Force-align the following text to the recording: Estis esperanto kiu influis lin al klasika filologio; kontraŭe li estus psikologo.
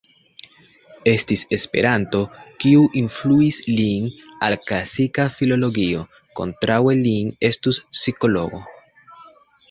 Estis 1.09 1.41
esperanto 1.57 2.21
kiu 2.63 2.85
influis 3.01 3.59
lin 3.79 4.07
al 4.47 4.55
klasika 4.71 5.25
filologio; 5.41 6.01
kontraŭe 6.39 6.95
li 7.01 7.13
estus 7.51 7.79
psikologo. 7.97 8.63